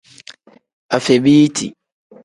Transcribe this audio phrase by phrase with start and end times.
[0.95, 1.65] Afebiiti.